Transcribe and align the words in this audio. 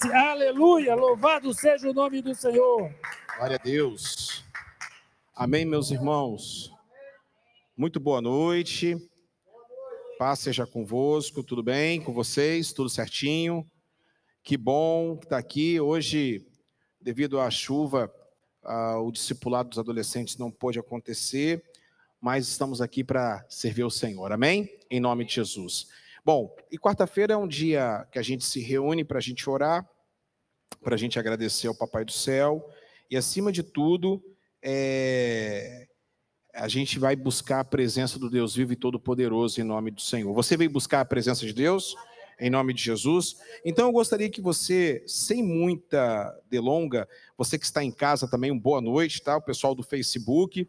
Aleluia! 0.00 0.94
Louvado 0.94 1.52
seja 1.52 1.90
o 1.90 1.92
nome 1.92 2.22
do 2.22 2.32
Senhor. 2.32 2.94
Glória 3.36 3.56
a 3.56 3.58
Deus. 3.58 4.44
Amém, 5.34 5.64
meus 5.64 5.90
irmãos. 5.90 6.72
Muito 7.76 7.98
boa 7.98 8.20
noite. 8.20 8.96
Paz 10.16 10.38
seja 10.38 10.64
convosco. 10.64 11.42
Tudo 11.42 11.64
bem 11.64 12.00
com 12.00 12.12
vocês? 12.12 12.72
Tudo 12.72 12.88
certinho? 12.88 13.68
Que 14.44 14.56
bom 14.56 15.14
estar 15.14 15.30
tá 15.30 15.38
aqui. 15.38 15.80
Hoje, 15.80 16.46
devido 17.00 17.40
à 17.40 17.50
chuva, 17.50 18.08
uh, 18.62 19.00
o 19.00 19.10
discipulado 19.10 19.70
dos 19.70 19.80
adolescentes 19.80 20.36
não 20.36 20.48
pôde 20.48 20.78
acontecer, 20.78 21.60
mas 22.20 22.46
estamos 22.46 22.80
aqui 22.80 23.02
para 23.02 23.44
servir 23.48 23.82
o 23.82 23.90
Senhor. 23.90 24.30
Amém? 24.30 24.78
Em 24.88 25.00
nome 25.00 25.24
de 25.24 25.34
Jesus. 25.34 25.88
Bom, 26.24 26.54
e 26.70 26.78
quarta-feira 26.78 27.34
é 27.34 27.36
um 27.36 27.48
dia 27.48 28.06
que 28.10 28.18
a 28.18 28.22
gente 28.22 28.44
se 28.44 28.60
reúne 28.60 29.04
para 29.04 29.18
a 29.18 29.20
gente 29.22 29.48
orar, 29.48 29.88
para 30.82 30.94
a 30.94 30.98
gente 30.98 31.18
agradecer 31.18 31.68
ao 31.68 31.74
Papai 31.74 32.04
do 32.04 32.12
Céu 32.12 32.68
e, 33.10 33.16
acima 33.16 33.50
de 33.50 33.62
tudo, 33.62 34.22
é... 34.62 35.88
a 36.54 36.68
gente 36.68 36.98
vai 36.98 37.16
buscar 37.16 37.60
a 37.60 37.64
presença 37.64 38.18
do 38.18 38.28
Deus 38.28 38.54
vivo 38.54 38.72
e 38.72 38.76
todo-poderoso 38.76 39.60
em 39.60 39.64
nome 39.64 39.90
do 39.90 40.00
Senhor. 40.00 40.32
Você 40.34 40.56
veio 40.56 40.70
buscar 40.70 41.00
a 41.00 41.04
presença 41.04 41.46
de 41.46 41.52
Deus? 41.52 41.96
Em 42.40 42.50
nome 42.50 42.72
de 42.72 42.82
Jesus. 42.82 43.36
Então 43.64 43.86
eu 43.86 43.92
gostaria 43.92 44.30
que 44.30 44.40
você, 44.40 45.02
sem 45.06 45.42
muita 45.42 46.32
delonga, 46.48 47.08
você 47.36 47.58
que 47.58 47.64
está 47.64 47.82
em 47.82 47.90
casa 47.90 48.28
também, 48.28 48.52
uma 48.52 48.60
boa 48.60 48.80
noite, 48.80 49.20
tá? 49.20 49.36
O 49.36 49.42
pessoal 49.42 49.74
do 49.74 49.82
Facebook, 49.82 50.68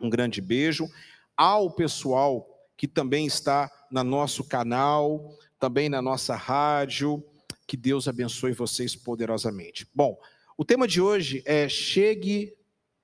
um 0.00 0.10
grande 0.10 0.40
beijo. 0.40 0.88
Ao 1.36 1.70
pessoal 1.70 2.48
que 2.76 2.88
também 2.88 3.26
está 3.26 3.70
no 3.92 4.02
nosso 4.02 4.42
canal, 4.42 5.36
também 5.60 5.88
na 5.88 6.00
nossa 6.00 6.34
rádio. 6.34 7.22
Que 7.66 7.76
Deus 7.76 8.08
abençoe 8.08 8.52
vocês 8.52 8.96
poderosamente. 8.96 9.86
Bom, 9.94 10.18
o 10.56 10.64
tema 10.64 10.88
de 10.88 11.00
hoje 11.00 11.42
é 11.44 11.68
chegue 11.68 12.56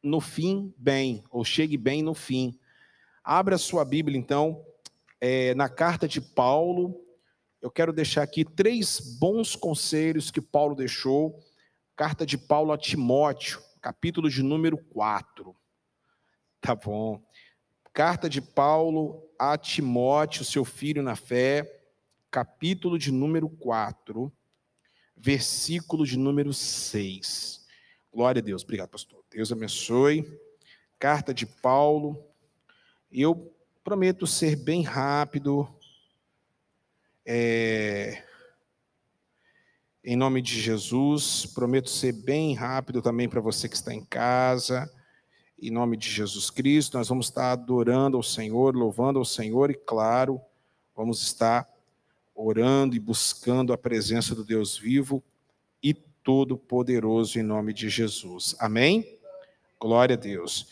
no 0.03 0.21
fim 0.21 0.73
bem, 0.77 1.23
ou 1.31 1.45
chegue 1.45 1.77
bem 1.77 2.03
no 2.03 2.15
fim. 2.15 2.59
Abra 3.23 3.59
sua 3.59 3.85
Bíblia, 3.85 4.19
então, 4.19 4.65
é, 5.21 5.55
na 5.55 5.69
carta 5.69 6.09
de 6.09 6.21
Paulo. 6.21 7.05
Eu 7.61 7.71
quero 7.71 7.93
deixar 7.93 8.23
aqui 8.23 8.45
três 8.45 9.17
bons 9.19 9.57
conselhos 9.57 10.31
que 10.31 10.41
Paulo 10.41 10.75
deixou. 10.75 11.39
Carta 11.97 12.25
de 12.25 12.39
Paulo 12.39 12.73
a 12.73 12.79
Timóteo, 12.79 13.61
capítulo 13.81 14.31
de 14.31 14.43
número 14.43 14.79
4. 14.79 15.55
Tá 16.61 16.75
bom. 16.75 17.21
Carta 17.99 18.31
de 18.31 18.41
Paulo 18.41 19.29
a 19.37 19.59
Timóteo, 19.59 20.45
seu 20.45 20.65
filho 20.65 21.03
na 21.03 21.17
fé, 21.17 21.83
capítulo 22.31 22.97
de 22.97 23.11
número 23.11 23.49
4, 23.49 24.33
versículo 25.17 26.07
de 26.07 26.17
número 26.17 26.55
6. 26.55 27.67
Glória 28.15 28.39
a 28.39 28.45
Deus. 28.45 28.63
Obrigado, 28.63 28.91
pastor. 28.91 29.25
Deus 29.29 29.51
abençoe. 29.51 30.25
Carta 30.97 31.35
de 31.35 31.45
Paulo. 31.45 32.25
Eu 33.11 33.53
prometo 33.83 34.29
ser 34.29 34.55
bem 34.55 34.85
rápido. 34.85 35.69
É... 37.27 38.23
Em 40.05 40.15
nome 40.15 40.41
de 40.41 40.61
Jesus, 40.61 41.47
prometo 41.47 41.91
ser 41.91 42.13
bem 42.13 42.55
rápido 42.55 43.03
também 43.03 43.29
para 43.29 43.41
você 43.41 43.69
que 43.69 43.75
está 43.75 43.93
em 43.93 44.05
casa. 44.05 44.89
Em 45.61 45.73
nome 45.73 45.97
de 45.97 46.09
Jesus 46.09 46.51
Cristo, 46.51 46.97
nós 46.97 47.09
vamos 47.09 47.27
estar 47.27 47.51
adorando 47.51 48.17
ao 48.17 48.23
Senhor, 48.23 48.77
louvando 48.77 49.19
ao 49.19 49.25
Senhor 49.25 49.73
e, 49.73 49.75
claro, 49.75 50.41
vamos 50.95 51.21
estar 51.21 51.69
orando 52.33 52.95
e 52.95 53.01
buscando 53.01 53.73
a 53.73 53.79
presença 53.79 54.37
do 54.37 54.45
Deus 54.45 54.79
vivo 54.79 55.21
e 55.83 55.93
todo-poderoso 55.93 57.41
em 57.41 57.43
nome 57.43 57.73
de 57.75 57.89
Jesus. 57.89 58.55
Amém? 58.61 59.19
Glória 59.81 60.15
a 60.15 60.17
Deus. 60.17 60.69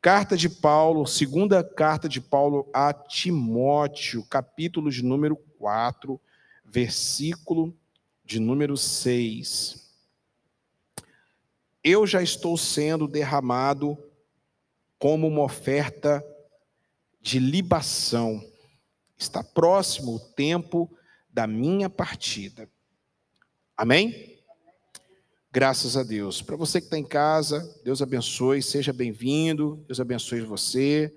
Carta 0.00 0.36
de 0.36 0.48
Paulo, 0.48 1.04
segunda 1.04 1.64
carta 1.64 2.08
de 2.08 2.20
Paulo 2.20 2.68
a 2.72 2.92
Timóteo, 2.92 4.24
capítulo 4.30 4.88
de 4.88 5.02
número 5.02 5.34
4, 5.58 6.20
versículo 6.64 7.74
de 8.24 8.38
número 8.38 8.76
6. 8.76 9.92
Eu 11.82 12.06
já 12.06 12.22
estou 12.22 12.56
sendo 12.56 13.08
derramado 13.08 13.98
como 14.98 15.26
uma 15.26 15.42
oferta 15.42 16.24
de 17.20 17.38
libação. 17.38 18.42
Está 19.16 19.42
próximo 19.42 20.16
o 20.16 20.20
tempo 20.20 20.90
da 21.28 21.46
minha 21.46 21.88
partida. 21.88 22.68
Amém? 23.76 24.38
Graças 25.50 25.96
a 25.96 26.02
Deus. 26.02 26.42
Para 26.42 26.56
você 26.56 26.80
que 26.80 26.86
está 26.86 26.98
em 26.98 27.04
casa, 27.04 27.80
Deus 27.84 28.02
abençoe, 28.02 28.62
seja 28.62 28.92
bem-vindo, 28.92 29.76
Deus 29.86 30.00
abençoe 30.00 30.40
você. 30.40 31.14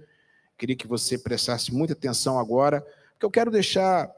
Queria 0.58 0.76
que 0.76 0.88
você 0.88 1.18
prestasse 1.18 1.74
muita 1.74 1.94
atenção 1.94 2.40
agora, 2.40 2.82
porque 3.12 3.26
eu 3.26 3.32
quero 3.32 3.50
deixar, 3.50 4.12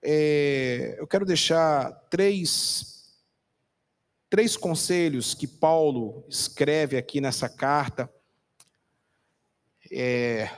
é, 0.00 0.96
eu 0.98 1.06
quero 1.06 1.26
deixar 1.26 1.90
três, 2.08 3.16
três 4.30 4.56
conselhos 4.56 5.34
que 5.34 5.46
Paulo 5.46 6.24
escreve 6.28 6.96
aqui 6.96 7.20
nessa 7.20 7.48
carta 7.48 8.08
é, 9.92 10.50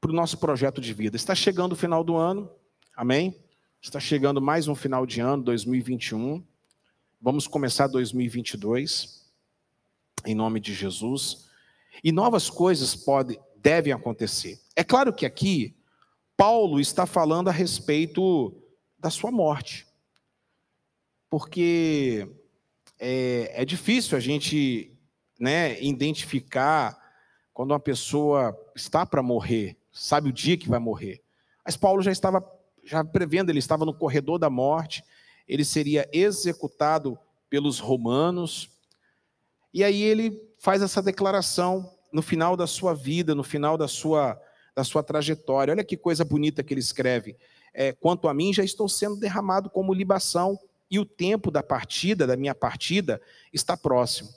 para 0.00 0.10
o 0.10 0.14
nosso 0.14 0.38
projeto 0.38 0.80
de 0.80 0.92
vida. 0.92 1.16
Está 1.16 1.34
chegando 1.34 1.72
o 1.72 1.76
final 1.76 2.02
do 2.02 2.16
ano, 2.16 2.50
amém? 2.96 3.40
Está 3.80 4.00
chegando 4.00 4.42
mais 4.42 4.66
um 4.66 4.74
final 4.74 5.06
de 5.06 5.20
ano, 5.20 5.42
2021. 5.44 6.44
Vamos 7.20 7.46
começar 7.46 7.86
2022, 7.86 9.30
em 10.26 10.34
nome 10.34 10.58
de 10.58 10.74
Jesus. 10.74 11.48
E 12.02 12.10
novas 12.10 12.50
coisas 12.50 12.94
podem, 12.94 13.38
devem 13.56 13.92
acontecer. 13.92 14.60
É 14.74 14.82
claro 14.82 15.12
que 15.12 15.24
aqui, 15.24 15.76
Paulo 16.36 16.80
está 16.80 17.06
falando 17.06 17.48
a 17.48 17.52
respeito 17.52 18.54
da 18.98 19.10
sua 19.10 19.30
morte. 19.30 19.86
Porque 21.28 22.28
é, 22.98 23.62
é 23.62 23.64
difícil 23.64 24.16
a 24.16 24.20
gente 24.20 24.92
né, 25.38 25.80
identificar 25.82 26.99
quando 27.60 27.72
uma 27.72 27.78
pessoa 27.78 28.58
está 28.74 29.04
para 29.04 29.22
morrer, 29.22 29.76
sabe 29.92 30.30
o 30.30 30.32
dia 30.32 30.56
que 30.56 30.66
vai 30.66 30.78
morrer. 30.78 31.20
Mas 31.62 31.76
Paulo 31.76 32.00
já 32.00 32.10
estava 32.10 32.42
já 32.82 33.04
prevendo, 33.04 33.50
ele 33.50 33.58
estava 33.58 33.84
no 33.84 33.92
corredor 33.92 34.38
da 34.38 34.48
morte, 34.48 35.04
ele 35.46 35.62
seria 35.62 36.08
executado 36.10 37.18
pelos 37.50 37.78
romanos. 37.78 38.70
E 39.74 39.84
aí 39.84 40.00
ele 40.02 40.40
faz 40.58 40.80
essa 40.80 41.02
declaração 41.02 41.92
no 42.10 42.22
final 42.22 42.56
da 42.56 42.66
sua 42.66 42.94
vida, 42.94 43.34
no 43.34 43.44
final 43.44 43.76
da 43.76 43.86
sua 43.86 44.40
da 44.74 44.82
sua 44.82 45.02
trajetória. 45.02 45.74
Olha 45.74 45.84
que 45.84 45.98
coisa 45.98 46.24
bonita 46.24 46.62
que 46.62 46.72
ele 46.72 46.80
escreve. 46.80 47.36
É, 47.74 47.92
Quanto 47.92 48.26
a 48.26 48.32
mim, 48.32 48.54
já 48.54 48.64
estou 48.64 48.88
sendo 48.88 49.16
derramado 49.16 49.68
como 49.68 49.92
libação, 49.92 50.58
e 50.90 50.98
o 50.98 51.04
tempo 51.04 51.50
da 51.50 51.62
partida, 51.62 52.26
da 52.26 52.38
minha 52.38 52.54
partida, 52.54 53.20
está 53.52 53.76
próximo. 53.76 54.30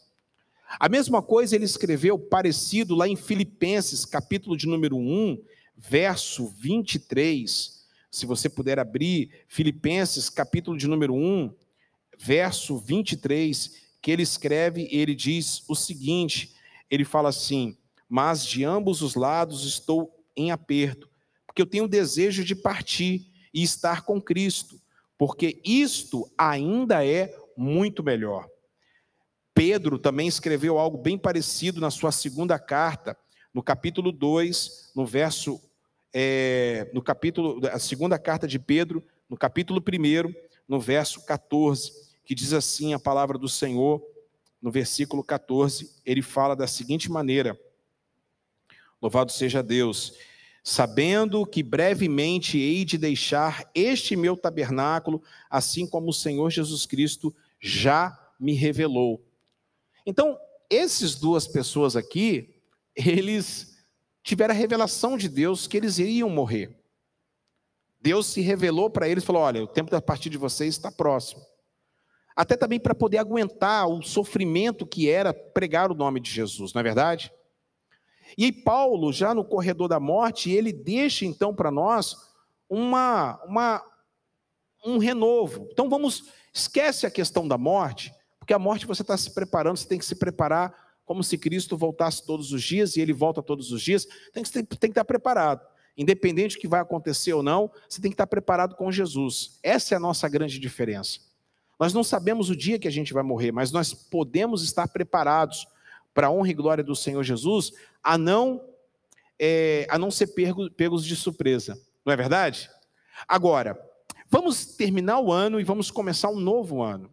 A 0.80 0.90
mesma 0.90 1.22
coisa 1.22 1.56
ele 1.56 1.66
escreveu 1.66 2.18
parecido 2.18 2.96
lá 2.96 3.08
em 3.08 3.16
Filipenses, 3.16 4.06
capítulo 4.06 4.58
de 4.58 4.68
número 4.68 4.98
1, 4.98 5.42
verso 5.78 6.48
23. 6.48 7.84
Se 8.10 8.26
você 8.26 8.50
puder 8.50 8.80
abrir 8.80 9.30
Filipenses, 9.48 10.30
capítulo 10.30 10.78
de 10.78 10.88
número 10.88 11.14
1, 11.14 11.54
verso 12.18 12.78
23, 12.78 13.84
que 14.02 14.12
ele 14.12 14.24
escreve, 14.24 14.88
ele 14.92 15.16
diz 15.16 15.64
o 15.68 15.76
seguinte: 15.76 16.54
ele 16.90 17.06
fala 17.06 17.30
assim: 17.30 17.78
Mas 18.10 18.46
de 18.46 18.64
ambos 18.64 19.02
os 19.02 19.16
lados 19.16 19.66
estou 19.66 20.12
em 20.36 20.52
aperto, 20.52 21.10
porque 21.46 21.62
eu 21.62 21.68
tenho 21.68 21.88
desejo 21.88 22.44
de 22.44 22.56
partir 22.56 23.28
e 23.54 23.62
estar 23.62 24.02
com 24.02 24.20
Cristo, 24.20 24.82
porque 25.18 25.62
isto 25.64 26.30
ainda 26.38 27.06
é 27.06 27.36
muito 27.56 28.04
melhor. 28.04 28.48
Pedro 29.54 30.00
também 30.00 30.28
escreveu 30.28 30.80
algo 30.80 30.98
bem 30.98 31.18
parecido 31.18 31.80
na 31.80 31.92
sua 31.92 32.12
segunda 32.12 32.58
carta, 32.58 33.16
no 33.54 33.62
capítulo 33.62 34.12
2, 34.12 34.92
no 34.96 35.06
verso. 35.06 35.62
É, 36.14 36.90
no 36.94 37.02
capítulo. 37.02 37.60
A 37.72 37.80
segunda 37.80 38.18
carta 38.18 38.48
de 38.48 38.58
Pedro, 38.58 39.04
no 39.30 39.38
capítulo 39.38 39.80
1, 39.82 40.34
no 40.68 40.80
verso 40.80 41.26
14, 41.26 41.92
que 42.24 42.34
diz 42.34 42.54
assim 42.54 42.94
a 42.94 43.00
palavra 43.00 43.38
do 43.38 43.50
Senhor, 43.50 44.02
no 44.62 44.72
versículo 44.72 45.24
14, 45.24 46.02
ele 46.06 46.22
fala 46.22 46.56
da 46.56 46.68
seguinte 46.68 47.12
maneira: 47.12 47.60
Louvado 49.02 49.32
seja 49.32 49.62
Deus, 49.62 50.14
sabendo 50.64 51.46
que 51.46 51.62
brevemente 51.62 52.58
hei 52.58 52.86
de 52.86 52.98
deixar 52.98 53.70
este 53.76 54.16
meu 54.16 54.38
tabernáculo, 54.38 55.22
assim 55.50 55.86
como 55.86 56.10
o 56.10 56.14
Senhor 56.14 56.50
Jesus 56.50 56.86
Cristo 56.86 57.36
já 57.60 58.18
me 58.40 58.54
revelou. 58.54 59.22
Então, 60.06 60.38
essas 60.70 61.16
duas 61.16 61.48
pessoas 61.48 61.96
aqui, 61.96 62.62
eles 62.96 63.78
tiveram 64.24 64.54
a 64.54 64.58
revelação 64.58 65.18
de 65.18 65.28
Deus 65.28 65.68
que 65.68 65.78
eles 65.78 65.98
iriam 65.98 66.30
morrer. 66.30 66.80
Deus 68.00 68.28
se 68.28 68.42
revelou 68.42 68.90
para 68.90 69.08
eles 69.08 69.24
e 69.24 69.28
falou: 69.28 69.42
olha, 69.42 69.64
o 69.64 69.68
tempo 69.68 69.90
da 69.90 70.02
partida 70.02 70.32
de 70.32 70.38
vocês 70.38 70.76
está 70.76 70.92
próximo. 70.92 71.42
até 72.36 72.58
também 72.58 72.80
para 72.80 72.96
poder 72.96 73.18
aguentar 73.18 73.88
o 73.88 74.02
sofrimento 74.02 74.86
que 74.86 75.10
era 75.10 75.34
pregar 75.34 75.92
o 75.92 75.96
nome 75.96 76.20
de 76.20 76.32
Jesus, 76.32 76.74
não 76.74 76.80
é 76.80 76.84
verdade? 76.84 77.32
E 78.38 78.46
aí 78.46 78.52
Paulo, 78.52 79.14
já 79.14 79.34
no 79.34 79.46
corredor 79.46 79.88
da 79.88 80.00
morte, 80.00 80.52
ele 80.52 80.74
deixa 80.74 81.26
então 81.26 81.54
para 81.54 81.70
nós 81.70 82.16
uma, 82.68 83.40
uma, 83.46 83.84
um 84.84 84.98
renovo. 84.98 85.68
Então 85.72 85.90
vamos, 85.90 86.24
esquece 86.52 87.06
a 87.06 87.12
questão 87.12 87.48
da 87.48 87.58
morte, 87.58 88.12
porque 88.44 88.54
a 88.54 88.60
morte 88.60 88.86
você 88.86 89.04
está 89.04 89.16
se 89.16 89.32
preparando, 89.32 89.78
você 89.78 89.88
tem 89.88 89.98
que 89.98 90.06
se 90.06 90.16
preparar 90.16 90.98
como 91.06 91.24
se 91.24 91.38
Cristo 91.38 91.78
voltasse 91.78 92.26
todos 92.26 92.52
os 92.52 92.62
dias 92.62 92.98
e 92.98 93.00
ele 93.00 93.14
volta 93.14 93.42
todos 93.42 93.72
os 93.72 93.82
dias, 93.82 94.06
tem 94.34 94.44
que, 94.44 94.52
tem 94.52 94.66
que 94.66 94.88
estar 94.88 95.06
preparado. 95.06 95.66
Independente 95.96 96.58
do 96.58 96.60
que 96.60 96.68
vai 96.68 96.82
acontecer 96.82 97.32
ou 97.32 97.42
não, 97.42 97.72
você 97.88 98.02
tem 98.02 98.12
que 98.12 98.16
estar 98.16 98.28
preparado 98.28 98.76
com 98.76 98.92
Jesus. 98.92 99.60
Essa 99.64 99.96
é 99.96 99.98
a 99.98 100.00
nossa 100.00 100.28
grande 100.28 100.60
diferença. 100.60 101.22
Nós 101.80 101.94
não 101.94 102.04
sabemos 102.04 102.50
o 102.50 102.56
dia 102.56 102.78
que 102.78 102.88
a 102.88 102.92
gente 102.92 103.14
vai 103.14 103.24
morrer, 103.24 103.54
mas 103.54 103.72
nós 103.72 103.94
podemos 103.94 104.62
estar 104.62 104.90
preparados 104.90 105.66
para 106.14 106.28
a 106.28 106.32
honra 106.32 106.50
e 106.50 106.54
glória 106.54 106.84
do 106.84 106.98
Senhor 106.98 107.24
Jesus, 107.24 107.72
a 108.04 108.18
não, 108.18 108.62
é, 109.40 109.88
a 109.90 109.98
não 109.98 110.12
ser 110.12 110.28
pegos 110.76 111.06
de 111.06 111.16
surpresa. 111.16 111.82
Não 112.06 112.12
é 112.12 112.18
verdade? 112.18 112.70
Agora, 113.26 113.80
vamos 114.30 114.66
terminar 114.66 115.22
o 115.22 115.32
ano 115.32 115.62
e 115.62 115.64
vamos 115.64 115.90
começar 115.90 116.28
um 116.28 116.42
novo 116.42 116.82
ano. 116.82 117.10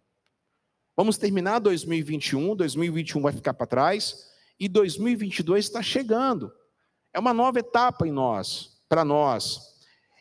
Vamos 1.01 1.17
terminar 1.17 1.61
2021, 1.61 2.55
2021 2.55 3.23
vai 3.23 3.33
ficar 3.33 3.55
para 3.55 3.67
trás 3.67 4.27
e 4.59 4.69
2022 4.69 5.65
está 5.65 5.83
chegando. 5.83 6.53
É 7.11 7.19
uma 7.19 7.33
nova 7.33 7.59
etapa 7.59 8.07
em 8.07 8.13
nós, 8.13 8.83
para 8.87 9.03
nós. 9.03 9.63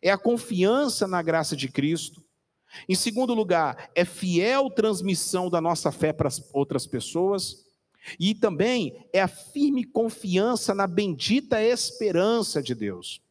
É 0.01 0.09
a 0.09 0.17
confiança 0.17 1.05
na 1.05 1.21
graça 1.21 1.53
de 1.53 1.67
Cristo, 1.67 2.23
em 2.87 2.95
segundo 2.95 3.33
lugar, 3.33 3.91
é 3.93 4.05
fiel 4.05 4.69
transmissão 4.69 5.49
da 5.49 5.59
nossa 5.59 5.91
fé 5.91 6.13
para 6.13 6.29
as 6.29 6.49
outras 6.53 6.87
pessoas. 6.87 7.65
E 8.17 8.33
também 8.33 9.05
é 9.11 9.21
a 9.21 9.27
firme 9.27 9.83
confiança 9.83 10.73
na 10.73 10.87
bendita 10.87 11.61
esperança 11.61 12.63
de 12.63 12.73
Deus. 12.73 13.21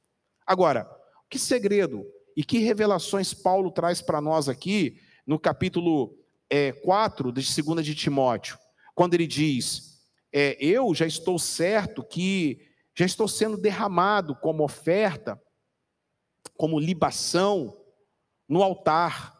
Agora, 0.46 0.86
que 1.30 1.38
segredo 1.38 2.04
e 2.36 2.44
que 2.44 2.58
revelações 2.58 3.32
Paulo 3.32 3.70
traz 3.70 4.02
para 4.02 4.20
nós 4.20 4.50
aqui 4.50 5.00
no 5.26 5.38
capítulo 5.38 6.27
é, 6.50 6.72
4 6.72 7.32
de 7.32 7.62
2 7.62 7.84
de 7.84 7.94
Timóteo, 7.94 8.58
quando 8.94 9.14
ele 9.14 9.26
diz: 9.26 10.00
é, 10.32 10.56
Eu 10.60 10.94
já 10.94 11.06
estou 11.06 11.38
certo 11.38 12.02
que 12.02 12.66
já 12.94 13.06
estou 13.06 13.28
sendo 13.28 13.56
derramado 13.56 14.34
como 14.34 14.64
oferta, 14.64 15.40
como 16.56 16.80
libação 16.80 17.76
no 18.48 18.62
altar, 18.62 19.36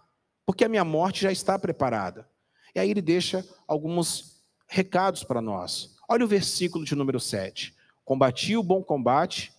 porque 0.47 0.65
a 0.65 0.69
minha 0.69 0.85
morte 0.85 1.23
já 1.23 1.33
está 1.33 1.59
preparada. 1.59 2.31
E 2.75 2.79
aí 2.79 2.91
ele 2.91 3.03
deixa 3.03 3.45
alguns 3.67 4.45
recados 4.69 5.25
para 5.25 5.41
nós. 5.41 5.97
Olha 6.09 6.25
o 6.25 6.29
versículo 6.29 6.85
de 6.85 6.95
número 6.95 7.19
7. 7.19 7.75
Combati 8.05 8.57
o 8.57 8.63
bom 8.63 8.83
combate, 8.83 9.53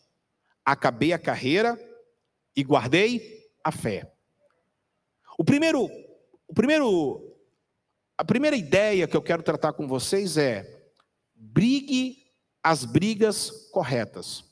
acabei 0.63 1.11
a 1.11 1.19
carreira 1.19 1.77
e 2.55 2.63
guardei 2.63 3.49
a 3.63 3.71
fé. 3.71 4.11
O 5.37 5.43
primeiro, 5.43 5.89
o 6.47 6.53
primeiro, 6.53 7.28
a 8.19 8.25
primeira 8.25 8.57
ideia 8.57 9.07
que 9.07 9.15
eu 9.15 9.21
quero 9.21 9.41
tratar 9.41 9.71
com 9.71 9.87
vocês 9.87 10.35
é: 10.35 10.91
brigue 11.33 12.25
as 12.61 12.83
brigas 12.83 13.49
corretas. 13.71 14.43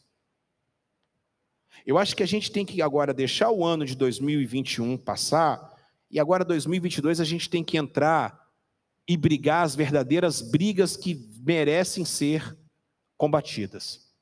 Eu 1.86 1.98
acho 1.98 2.16
que 2.16 2.24
a 2.24 2.26
gente 2.26 2.50
tem 2.50 2.66
que 2.66 2.82
agora 2.82 3.14
deixar 3.14 3.52
o 3.52 3.66
ano 3.66 3.86
de 3.86 3.94
2021 3.94 4.98
passar 4.98 5.76
e 6.10 6.18
agora 6.18 6.46
2022 6.46 7.20
a 7.20 7.26
gente 7.26 7.50
tem 7.50 7.62
que 7.62 7.78
entrar 7.78 8.42
e 9.06 9.18
brigar 9.18 9.66
as 9.66 9.76
verdadeiras 9.76 10.42
brigas 10.42 10.96
que 10.96 11.30
merecem 11.42 12.06
ser 12.06 12.58
combatidas. 13.18 14.14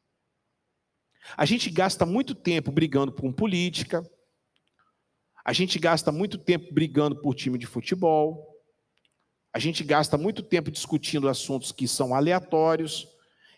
A 1.37 1.45
gente 1.45 1.69
gasta 1.69 2.03
muito 2.03 2.33
tempo 2.33 2.71
brigando 2.71 3.11
por 3.11 3.31
política, 3.31 4.03
a 5.43 5.53
gente 5.53 5.77
gasta 5.77 6.11
muito 6.11 6.35
tempo 6.39 6.73
brigando 6.73 7.21
por 7.21 7.35
time 7.35 7.59
de 7.59 7.67
futebol, 7.67 8.54
a 9.55 9.57
gente 9.57 9.85
gasta 9.85 10.17
muito 10.17 10.43
tempo 10.43 10.69
discutindo 10.69 11.29
assuntos 11.29 11.71
que 11.71 11.87
são 11.87 12.13
aleatórios, 12.13 13.07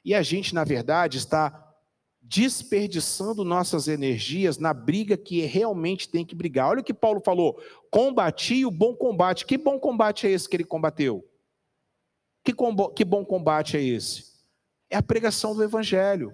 e 0.06 0.14
a 0.14 0.22
gente, 0.22 0.54
na 0.54 0.64
verdade, 0.64 1.18
está 1.18 1.74
desperdiçando 2.22 3.44
nossas 3.44 3.88
energias 3.88 4.60
na 4.60 4.76
briga 4.76 5.18
que 5.18 5.42
realmente 5.42 6.08
tem 6.08 6.24
que 6.24 6.36
brigar. 6.36 6.70
Olha 6.70 6.82
o 6.82 6.84
que 6.84 6.94
Paulo 6.94 7.20
falou: 7.20 7.60
combati 7.90 8.64
o 8.64 8.70
bom 8.70 8.96
combate. 8.96 9.44
Que 9.44 9.58
bom 9.58 9.80
combate 9.80 10.28
é 10.28 10.30
esse 10.30 10.48
que 10.48 10.56
ele 10.56 10.64
combateu? 10.64 11.28
Que, 12.44 12.54
que 12.96 13.04
bom 13.04 13.26
combate 13.26 13.76
é 13.76 13.82
esse? 13.82 14.26
É 14.92 14.98
a 14.98 15.04
pregação 15.04 15.56
do 15.56 15.64
Evangelho, 15.64 16.32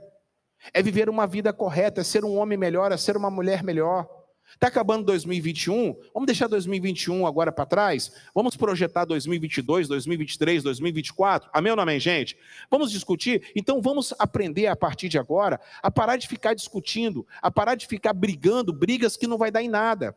é 0.74 0.84
viver 0.84 1.08
uma 1.08 1.26
vida 1.26 1.54
correta, 1.54 2.02
é 2.02 2.04
ser 2.04 2.26
um 2.26 2.38
homem 2.38 2.58
melhor, 2.58 2.92
é 2.92 2.98
ser 2.98 3.16
uma 3.16 3.32
mulher 3.32 3.64
melhor. 3.64 4.23
Está 4.54 4.68
acabando 4.68 5.06
2021, 5.06 5.96
vamos 6.14 6.28
deixar 6.28 6.48
2021 6.48 7.26
agora 7.26 7.52
para 7.52 7.66
trás? 7.66 8.12
Vamos 8.34 8.56
projetar 8.56 9.06
2022, 9.06 9.88
2023, 9.88 10.64
2024? 10.64 11.50
Amém 11.52 11.72
ou 11.72 11.76
não 11.76 11.84
amém, 11.84 12.00
gente? 12.00 12.38
Vamos 12.70 12.92
discutir? 12.92 13.52
Então 13.56 13.82
vamos 13.82 14.14
aprender 14.20 14.68
a 14.68 14.76
partir 14.76 15.10
de 15.10 15.18
agora 15.18 15.60
a 15.82 15.90
parar 15.90 16.18
de 16.18 16.28
ficar 16.28 16.54
discutindo, 16.54 17.26
a 17.42 17.52
parar 17.52 17.76
de 17.76 17.88
ficar 17.88 18.14
brigando, 18.14 18.72
brigas 18.72 19.18
que 19.18 19.28
não 19.28 19.38
vai 19.38 19.52
dar 19.52 19.64
em 19.64 19.70
nada. 19.70 20.16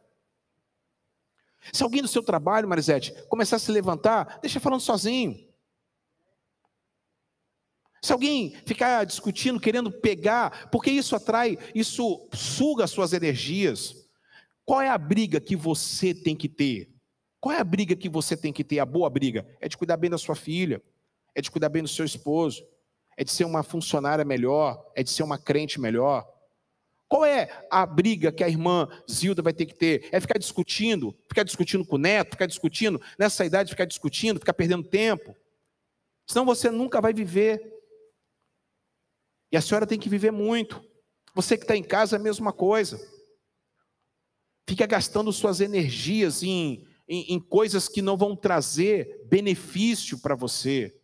Se 1.72 1.82
alguém 1.82 2.02
do 2.02 2.08
seu 2.08 2.22
trabalho, 2.22 2.68
Marisete, 2.68 3.12
começar 3.28 3.56
a 3.56 3.58
se 3.58 3.72
levantar, 3.72 4.38
deixa 4.40 4.60
falando 4.60 4.80
sozinho. 4.80 5.44
Se 8.02 8.12
alguém 8.12 8.54
ficar 8.64 9.04
discutindo, 9.04 9.58
querendo 9.58 9.90
pegar, 9.90 10.68
porque 10.70 10.90
isso 10.90 11.16
atrai, 11.16 11.58
isso 11.74 12.28
suga 12.32 12.84
as 12.84 12.90
suas 12.90 13.12
energias. 13.12 14.05
Qual 14.66 14.82
é 14.82 14.88
a 14.88 14.98
briga 14.98 15.40
que 15.40 15.54
você 15.54 16.12
tem 16.12 16.34
que 16.34 16.48
ter? 16.48 16.92
Qual 17.40 17.54
é 17.54 17.60
a 17.60 17.64
briga 17.64 17.94
que 17.94 18.08
você 18.08 18.36
tem 18.36 18.52
que 18.52 18.64
ter? 18.64 18.80
A 18.80 18.84
boa 18.84 19.08
briga 19.08 19.46
é 19.60 19.68
de 19.68 19.76
cuidar 19.76 19.96
bem 19.96 20.10
da 20.10 20.18
sua 20.18 20.34
filha, 20.34 20.82
é 21.36 21.40
de 21.40 21.52
cuidar 21.52 21.68
bem 21.68 21.82
do 21.82 21.88
seu 21.88 22.04
esposo, 22.04 22.66
é 23.16 23.22
de 23.22 23.30
ser 23.30 23.44
uma 23.44 23.62
funcionária 23.62 24.24
melhor, 24.24 24.90
é 24.96 25.04
de 25.04 25.10
ser 25.10 25.22
uma 25.22 25.38
crente 25.38 25.80
melhor. 25.80 26.28
Qual 27.06 27.24
é 27.24 27.64
a 27.70 27.86
briga 27.86 28.32
que 28.32 28.42
a 28.42 28.48
irmã 28.48 28.88
Zilda 29.08 29.40
vai 29.40 29.52
ter 29.52 29.66
que 29.66 29.74
ter? 29.76 30.08
É 30.10 30.18
ficar 30.20 30.36
discutindo, 30.36 31.16
ficar 31.28 31.44
discutindo 31.44 31.86
com 31.86 31.94
o 31.94 32.00
neto, 32.00 32.32
ficar 32.32 32.46
discutindo, 32.46 33.00
nessa 33.16 33.44
idade, 33.44 33.70
ficar 33.70 33.84
discutindo, 33.84 34.40
ficar 34.40 34.54
perdendo 34.54 34.82
tempo. 34.82 35.36
Senão 36.26 36.44
você 36.44 36.72
nunca 36.72 37.00
vai 37.00 37.14
viver. 37.14 37.62
E 39.52 39.56
a 39.56 39.60
senhora 39.60 39.86
tem 39.86 40.00
que 40.00 40.08
viver 40.08 40.32
muito. 40.32 40.84
Você 41.32 41.56
que 41.56 41.62
está 41.62 41.76
em 41.76 41.84
casa 41.84 42.16
a 42.16 42.18
mesma 42.18 42.52
coisa 42.52 43.14
fica 44.66 44.86
gastando 44.86 45.32
suas 45.32 45.60
energias 45.60 46.42
em, 46.42 46.84
em, 47.08 47.34
em 47.34 47.40
coisas 47.40 47.88
que 47.88 48.02
não 48.02 48.16
vão 48.16 48.34
trazer 48.34 49.24
benefício 49.28 50.18
para 50.18 50.34
você. 50.34 50.94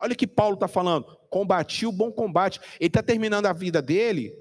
Olha 0.00 0.12
o 0.12 0.16
que 0.16 0.26
Paulo 0.26 0.54
está 0.54 0.68
falando: 0.68 1.06
combati 1.30 1.86
o 1.86 1.92
bom 1.92 2.12
combate. 2.12 2.60
Ele 2.78 2.88
está 2.88 3.02
terminando 3.02 3.46
a 3.46 3.52
vida 3.52 3.80
dele 3.80 4.32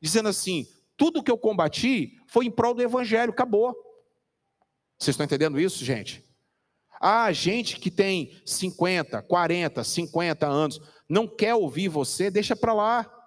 dizendo 0.00 0.28
assim: 0.28 0.66
tudo 0.96 1.22
que 1.22 1.30
eu 1.30 1.38
combati 1.38 2.18
foi 2.26 2.46
em 2.46 2.50
prol 2.50 2.74
do 2.74 2.82
evangelho, 2.82 3.30
acabou. 3.30 3.74
Vocês 4.98 5.14
estão 5.14 5.24
entendendo 5.24 5.60
isso, 5.60 5.84
gente? 5.84 6.24
Ah, 7.00 7.32
gente 7.32 7.78
que 7.78 7.90
tem 7.90 8.38
50, 8.44 9.22
40, 9.22 9.82
50 9.82 10.46
anos, 10.46 10.78
não 11.08 11.26
quer 11.26 11.54
ouvir 11.54 11.88
você, 11.88 12.30
deixa 12.30 12.54
para 12.54 12.74
lá. 12.74 13.19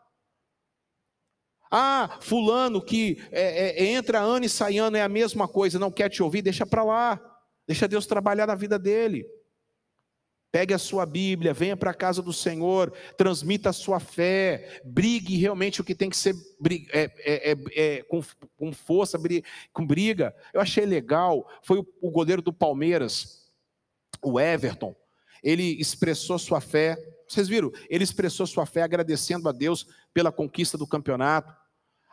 Ah, 1.75 2.19
fulano 2.21 2.79
que 2.79 3.17
é, 3.31 3.81
é, 3.81 3.85
entra 3.93 4.19
ano 4.19 4.45
e 4.45 4.49
sai 4.49 4.77
ano 4.77 4.95
é 4.95 5.01
a 5.01 5.09
mesma 5.09 5.47
coisa, 5.47 5.79
não 5.79 5.89
quer 5.89 6.07
te 6.07 6.21
ouvir, 6.21 6.43
deixa 6.43 6.67
para 6.67 6.83
lá. 6.83 7.19
Deixa 7.67 7.87
Deus 7.87 8.05
trabalhar 8.05 8.45
na 8.45 8.53
vida 8.53 8.77
dele. 8.77 9.25
Pegue 10.51 10.71
a 10.71 10.77
sua 10.77 11.03
Bíblia, 11.03 11.51
venha 11.51 11.75
para 11.75 11.89
a 11.89 11.95
casa 11.95 12.21
do 12.21 12.31
Senhor, 12.31 12.93
transmita 13.17 13.71
a 13.71 13.73
sua 13.73 13.99
fé, 13.99 14.81
brigue 14.85 15.35
realmente 15.35 15.81
o 15.81 15.83
que 15.83 15.95
tem 15.95 16.11
que 16.11 16.17
ser 16.17 16.35
é, 16.91 17.11
é, 17.23 17.51
é, 17.51 17.55
é, 17.73 18.03
com, 18.03 18.21
com, 18.55 18.71
força, 18.71 19.17
com 19.71 19.87
briga. 19.87 20.31
Eu 20.53 20.61
achei 20.61 20.85
legal, 20.85 21.49
foi 21.63 21.79
o, 21.79 21.87
o 21.99 22.11
goleiro 22.11 22.43
do 22.43 22.53
Palmeiras, 22.53 23.51
o 24.21 24.39
Everton, 24.39 24.95
ele 25.41 25.81
expressou 25.81 26.37
sua 26.37 26.61
fé. 26.61 26.97
Vocês 27.27 27.47
viram? 27.47 27.71
Ele 27.89 28.03
expressou 28.03 28.45
sua 28.45 28.67
fé 28.67 28.83
agradecendo 28.83 29.49
a 29.49 29.51
Deus 29.51 29.87
pela 30.13 30.31
conquista 30.31 30.77
do 30.77 30.85
campeonato. 30.85 31.62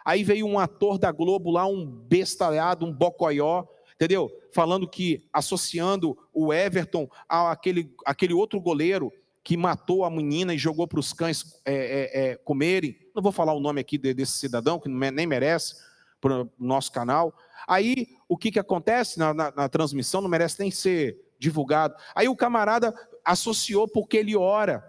Aí 0.05 0.25
veio 0.25 0.47
um 0.47 0.59
ator 0.59 0.99
da 0.99 1.13
Globo 1.13 1.51
lá, 1.51 1.67
um 1.67 1.87
bestalhado, 1.87 2.87
um 2.87 2.93
bocoió, 2.93 3.65
entendeu? 3.95 4.31
Falando 4.53 4.89
que, 4.89 5.29
associando 5.33 6.17
o 6.33 6.53
Everton 6.53 7.09
àquele, 7.29 7.95
àquele 8.05 8.35
outro 8.35 8.61
goleiro 8.61 9.13
que 9.43 9.57
matou 9.57 10.05
a 10.05 10.11
menina 10.11 10.55
e 10.55 10.59
jogou 10.59 10.87
para 10.87 11.01
os 11.01 11.13
cães 11.13 11.61
é, 11.65 11.75
é, 11.75 12.31
é, 12.31 12.37
comerem. 12.37 12.97
Não 13.15 13.23
vou 13.23 13.33
falar 13.33 13.53
o 13.53 13.61
nome 13.61 13.81
aqui 13.81 13.97
desse 13.97 14.33
cidadão, 14.33 14.79
que 14.79 14.89
nem 14.89 15.27
merece, 15.27 15.77
para 16.21 16.43
o 16.43 16.51
nosso 16.59 16.93
canal. 16.93 17.35
Aí, 17.67 18.09
o 18.29 18.37
que, 18.37 18.51
que 18.51 18.59
acontece 18.59 19.19
na, 19.19 19.33
na, 19.33 19.51
na 19.51 19.69
transmissão, 19.69 20.21
não 20.21 20.29
merece 20.29 20.61
nem 20.61 20.71
ser 20.71 21.19
divulgado. 21.39 21.95
Aí 22.15 22.29
o 22.29 22.37
camarada 22.37 22.95
associou 23.25 23.89
porque 23.89 24.19
ele 24.19 24.37
ora. 24.37 24.85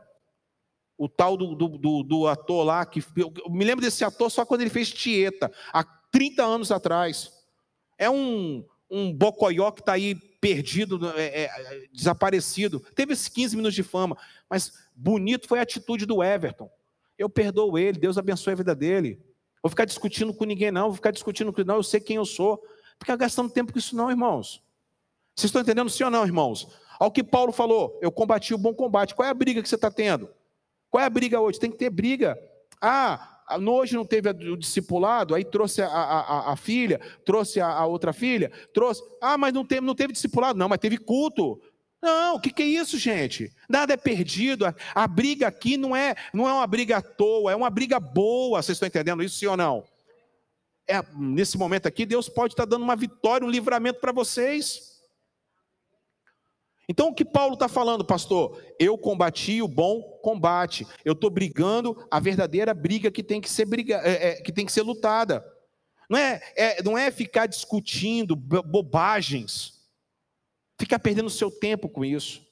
O 1.01 1.09
tal 1.09 1.35
do, 1.35 1.55
do, 1.55 1.67
do, 1.79 2.03
do 2.03 2.27
ator 2.27 2.63
lá, 2.63 2.85
que 2.85 3.03
eu 3.17 3.49
me 3.49 3.65
lembro 3.65 3.83
desse 3.83 4.03
ator 4.03 4.29
só 4.29 4.45
quando 4.45 4.61
ele 4.61 4.69
fez 4.69 4.91
Tieta, 4.91 5.51
há 5.73 5.83
30 5.83 6.43
anos 6.43 6.71
atrás. 6.71 7.31
É 7.97 8.07
um, 8.07 8.63
um 8.87 9.11
bocoió 9.11 9.71
que 9.71 9.79
está 9.79 9.93
aí 9.93 10.13
perdido, 10.13 11.09
é, 11.15 11.45
é, 11.45 11.87
desaparecido. 11.91 12.79
Teve 12.93 13.13
esses 13.13 13.27
15 13.29 13.55
minutos 13.55 13.73
de 13.73 13.81
fama, 13.81 14.15
mas 14.47 14.73
bonito 14.95 15.47
foi 15.47 15.57
a 15.57 15.63
atitude 15.63 16.05
do 16.05 16.23
Everton. 16.23 16.69
Eu 17.17 17.29
perdoo 17.29 17.79
ele, 17.79 17.97
Deus 17.97 18.19
abençoe 18.19 18.53
a 18.53 18.57
vida 18.57 18.75
dele. 18.75 19.19
Vou 19.63 19.71
ficar 19.71 19.85
discutindo 19.85 20.31
com 20.33 20.45
ninguém, 20.45 20.69
não, 20.69 20.89
vou 20.89 20.95
ficar 20.95 21.09
discutindo 21.09 21.51
com 21.51 21.63
não, 21.63 21.77
eu 21.77 21.83
sei 21.83 21.99
quem 21.99 22.17
eu 22.17 22.25
sou. 22.25 22.61
Ficar 22.99 23.15
gastando 23.15 23.49
tempo 23.49 23.73
com 23.73 23.79
isso, 23.79 23.95
não, 23.95 24.11
irmãos. 24.11 24.61
Vocês 25.35 25.49
estão 25.49 25.63
entendendo 25.63 25.89
sim 25.89 26.03
ou 26.03 26.11
não, 26.11 26.25
irmãos? 26.25 26.67
Ao 26.99 27.11
que 27.11 27.23
Paulo 27.23 27.51
falou, 27.51 27.97
eu 28.01 28.11
combati 28.11 28.53
o 28.53 28.59
bom 28.59 28.75
combate. 28.75 29.15
Qual 29.15 29.27
é 29.27 29.31
a 29.31 29.33
briga 29.33 29.63
que 29.63 29.67
você 29.67 29.73
está 29.73 29.89
tendo? 29.89 30.29
Qual 30.91 31.01
é 31.01 31.07
a 31.07 31.09
briga 31.09 31.39
hoje? 31.39 31.57
Tem 31.57 31.71
que 31.71 31.77
ter 31.77 31.89
briga. 31.89 32.37
Ah, 32.81 33.39
hoje 33.65 33.95
não 33.95 34.05
teve 34.05 34.29
o 34.29 34.57
discipulado, 34.57 35.33
aí 35.33 35.45
trouxe 35.45 35.81
a, 35.81 35.87
a, 35.87 36.51
a 36.51 36.55
filha, 36.57 36.99
trouxe 37.25 37.61
a, 37.61 37.67
a, 37.67 37.85
outra 37.85 38.11
filha, 38.11 38.51
trouxe. 38.73 39.01
Ah, 39.21 39.37
mas 39.37 39.53
não 39.53 39.65
teve, 39.65 39.81
não 39.81 39.95
teve 39.95 40.11
discipulado, 40.11 40.59
não, 40.59 40.67
mas 40.67 40.79
teve 40.79 40.97
culto. 40.97 41.61
Não, 42.01 42.35
o 42.35 42.41
que, 42.41 42.51
que, 42.51 42.63
é 42.63 42.65
isso, 42.65 42.97
gente? 42.97 43.51
Nada 43.69 43.93
é 43.93 43.97
perdido. 43.97 44.65
A, 44.93 45.07
briga 45.07 45.47
aqui 45.47 45.77
não 45.77 45.95
é, 45.95 46.15
não 46.33 46.49
é 46.49 46.53
uma 46.53 46.67
briga 46.67 46.97
à 46.97 47.01
toa, 47.01 47.51
é 47.51 47.55
uma 47.55 47.69
briga 47.69 47.99
boa. 47.99 48.61
Vocês 48.61 48.75
estão 48.75 48.87
entendendo 48.87 49.23
isso, 49.23 49.37
sim 49.37 49.45
ou 49.45 49.55
não? 49.55 49.85
É, 50.87 51.01
nesse 51.15 51.57
momento 51.57 51.87
aqui, 51.87 52.05
Deus 52.05 52.27
pode 52.27 52.53
estar 52.53 52.65
dando 52.65 52.83
uma 52.83 52.95
vitória, 52.95 53.47
um 53.47 53.49
livramento 53.49 54.01
para 54.01 54.11
vocês. 54.11 54.90
Então, 56.89 57.09
o 57.09 57.13
que 57.13 57.23
Paulo 57.23 57.53
está 57.53 57.67
falando, 57.67 58.03
pastor? 58.03 58.61
Eu 58.77 58.97
combati 58.97 59.61
o 59.61 59.67
bom 59.67 60.01
combate. 60.21 60.85
Eu 61.05 61.13
estou 61.13 61.29
brigando 61.29 62.05
a 62.09 62.19
verdadeira 62.19 62.73
briga 62.73 63.11
que 63.11 63.23
tem 63.23 63.39
que 63.39 63.49
ser, 63.49 63.65
briga, 63.65 64.01
é, 64.03 64.29
é, 64.29 64.41
que 64.41 64.51
tem 64.51 64.65
que 64.65 64.71
ser 64.71 64.81
lutada. 64.81 65.45
Não 66.09 66.17
é, 66.17 66.41
é, 66.55 66.83
não 66.83 66.97
é 66.97 67.09
ficar 67.09 67.45
discutindo 67.45 68.35
bobagens, 68.35 69.79
ficar 70.77 70.99
perdendo 70.99 71.29
seu 71.29 71.49
tempo 71.49 71.87
com 71.87 72.03
isso. 72.03 72.45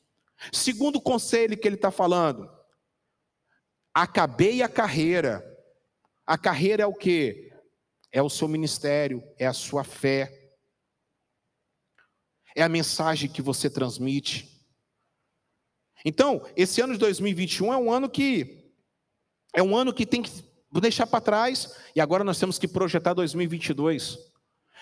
Segundo 0.53 1.01
conselho 1.01 1.57
que 1.57 1.67
ele 1.67 1.75
está 1.75 1.91
falando, 1.91 2.49
acabei 3.93 4.61
a 4.61 4.69
carreira. 4.69 5.45
A 6.25 6.37
carreira 6.37 6.83
é 6.83 6.85
o 6.85 6.93
que? 6.93 7.51
É 8.11 8.21
o 8.21 8.29
seu 8.29 8.47
ministério, 8.47 9.21
é 9.37 9.45
a 9.45 9.53
sua 9.53 9.83
fé 9.83 10.38
é 12.55 12.63
a 12.63 12.69
mensagem 12.69 13.29
que 13.29 13.41
você 13.41 13.69
transmite. 13.69 14.59
Então, 16.03 16.45
esse 16.55 16.81
ano 16.81 16.93
de 16.93 16.99
2021 16.99 17.73
é 17.73 17.77
um 17.77 17.91
ano 17.91 18.09
que 18.09 18.71
é 19.53 19.63
um 19.63 19.75
ano 19.75 19.93
que 19.93 20.05
tem 20.05 20.21
que 20.21 20.31
deixar 20.79 21.07
para 21.07 21.21
trás 21.21 21.75
e 21.95 21.99
agora 21.99 22.23
nós 22.23 22.39
temos 22.39 22.59
que 22.59 22.67
projetar 22.67 23.13
2022. 23.13 24.17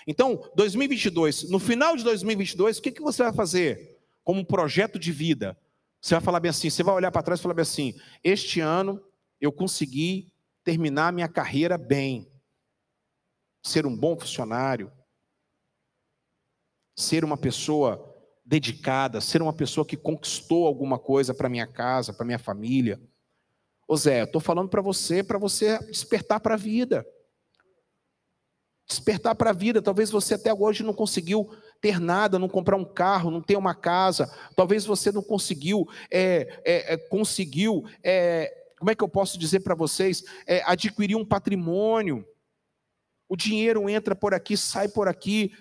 Então, 0.06 0.50
2022, 0.54 1.50
no 1.50 1.58
final 1.58 1.96
de 1.96 2.04
2022, 2.04 2.78
o 2.78 2.82
que, 2.82 2.92
que 2.92 3.02
você 3.02 3.22
vai 3.22 3.32
fazer 3.32 3.98
como 4.22 4.44
projeto 4.44 4.98
de 4.98 5.10
vida? 5.10 5.58
Você 6.00 6.14
vai 6.14 6.22
falar 6.22 6.40
bem 6.40 6.50
assim, 6.50 6.70
você 6.70 6.82
vai 6.82 6.94
olhar 6.94 7.10
para 7.10 7.22
trás 7.22 7.40
e 7.40 7.42
falar 7.42 7.54
bem 7.54 7.62
assim: 7.62 7.94
este 8.22 8.60
ano 8.60 9.02
eu 9.40 9.50
consegui 9.50 10.32
terminar 10.62 11.12
minha 11.12 11.28
carreira 11.28 11.78
bem, 11.78 12.30
ser 13.62 13.86
um 13.86 13.96
bom 13.96 14.18
funcionário, 14.18 14.92
ser 16.98 17.24
uma 17.24 17.36
pessoa 17.36 18.12
dedicada, 18.44 19.20
ser 19.20 19.40
uma 19.40 19.52
pessoa 19.52 19.86
que 19.86 19.96
conquistou 19.96 20.66
alguma 20.66 20.98
coisa 20.98 21.32
para 21.32 21.48
minha 21.48 21.66
casa, 21.66 22.12
para 22.12 22.26
minha 22.26 22.40
família. 22.40 23.00
Ô 23.86 23.96
Zé, 23.96 24.22
eu 24.22 24.24
estou 24.24 24.40
falando 24.40 24.68
para 24.68 24.82
você, 24.82 25.22
para 25.22 25.38
você 25.38 25.78
despertar 25.86 26.40
para 26.40 26.54
a 26.54 26.56
vida. 26.56 27.06
Despertar 28.84 29.36
para 29.36 29.50
a 29.50 29.52
vida. 29.52 29.80
Talvez 29.80 30.10
você 30.10 30.34
até 30.34 30.52
hoje 30.52 30.82
não 30.82 30.92
conseguiu 30.92 31.48
ter 31.80 32.00
nada, 32.00 32.36
não 32.36 32.48
comprar 32.48 32.76
um 32.76 32.84
carro, 32.84 33.30
não 33.30 33.40
ter 33.40 33.56
uma 33.56 33.76
casa. 33.76 34.26
Talvez 34.56 34.84
você 34.84 35.12
não 35.12 35.22
conseguiu, 35.22 35.86
é, 36.10 36.60
é, 36.64 36.94
é, 36.94 36.96
conseguiu, 36.96 37.84
é, 38.02 38.52
como 38.76 38.90
é 38.90 38.94
que 38.96 39.04
eu 39.04 39.08
posso 39.08 39.38
dizer 39.38 39.60
para 39.60 39.76
vocês, 39.76 40.24
é, 40.48 40.64
adquirir 40.64 41.14
um 41.14 41.24
patrimônio. 41.24 42.26
O 43.28 43.36
dinheiro 43.36 43.88
entra 43.88 44.16
por 44.16 44.34
aqui, 44.34 44.56
sai 44.56 44.88
por 44.88 45.06
aqui 45.06 45.52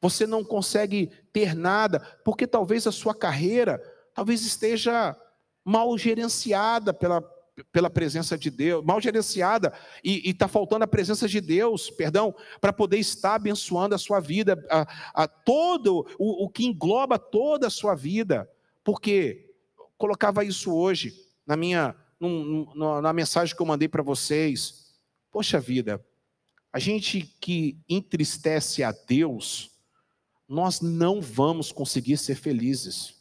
você 0.00 0.26
não 0.26 0.44
consegue 0.44 1.10
ter 1.32 1.54
nada, 1.54 2.00
porque 2.24 2.46
talvez 2.46 2.86
a 2.86 2.92
sua 2.92 3.14
carreira 3.14 3.80
talvez 4.14 4.44
esteja 4.44 5.16
mal 5.64 5.96
gerenciada 5.96 6.92
pela, 6.92 7.22
pela 7.70 7.90
presença 7.90 8.36
de 8.36 8.50
Deus, 8.50 8.84
mal 8.84 9.00
gerenciada, 9.00 9.72
e 10.02 10.30
está 10.30 10.48
faltando 10.48 10.84
a 10.84 10.88
presença 10.88 11.28
de 11.28 11.40
Deus, 11.40 11.90
perdão, 11.90 12.34
para 12.60 12.72
poder 12.72 12.98
estar 12.98 13.34
abençoando 13.34 13.94
a 13.94 13.98
sua 13.98 14.20
vida, 14.20 14.62
a, 14.70 15.22
a 15.22 15.28
todo 15.28 16.06
o, 16.18 16.44
o 16.44 16.48
que 16.48 16.66
engloba 16.66 17.18
toda 17.18 17.66
a 17.66 17.70
sua 17.70 17.94
vida. 17.94 18.50
Porque 18.82 19.50
colocava 19.98 20.44
isso 20.44 20.74
hoje 20.74 21.14
na 21.46 21.56
minha 21.56 21.94
num, 22.18 22.66
na 23.00 23.12
mensagem 23.12 23.56
que 23.56 23.62
eu 23.62 23.66
mandei 23.66 23.88
para 23.88 24.02
vocês. 24.02 24.94
Poxa 25.30 25.58
vida, 25.58 26.04
a 26.72 26.78
gente 26.78 27.22
que 27.40 27.78
entristece 27.88 28.82
a 28.82 28.92
Deus, 28.92 29.70
nós 30.50 30.80
não 30.80 31.20
vamos 31.20 31.70
conseguir 31.70 32.16
ser 32.16 32.34
felizes. 32.34 33.14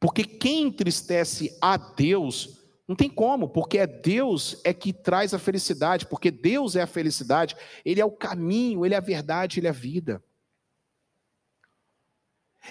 Porque 0.00 0.24
quem 0.24 0.64
entristece 0.64 1.56
a 1.60 1.76
Deus, 1.76 2.58
não 2.88 2.96
tem 2.96 3.08
como, 3.08 3.48
porque 3.48 3.78
é 3.78 3.86
Deus 3.86 4.60
é 4.64 4.74
que 4.74 4.92
traz 4.92 5.32
a 5.32 5.38
felicidade, 5.38 6.06
porque 6.06 6.32
Deus 6.32 6.74
é 6.74 6.82
a 6.82 6.86
felicidade, 6.86 7.54
Ele 7.84 8.00
é 8.00 8.04
o 8.04 8.10
caminho, 8.10 8.84
Ele 8.84 8.94
é 8.94 8.96
a 8.96 9.00
verdade, 9.00 9.60
Ele 9.60 9.68
é 9.68 9.70
a 9.70 9.72
vida. 9.72 10.20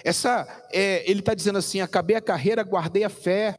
Essa, 0.04 0.46
é, 0.70 1.10
ele 1.10 1.20
está 1.20 1.32
dizendo 1.32 1.58
assim: 1.58 1.80
acabei 1.80 2.16
a 2.16 2.20
carreira, 2.20 2.62
guardei 2.62 3.04
a 3.04 3.10
fé. 3.10 3.56